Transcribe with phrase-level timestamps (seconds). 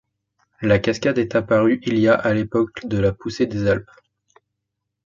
[0.63, 3.91] La cascade est apparue il y a à l'époque de la poussée des Alpes.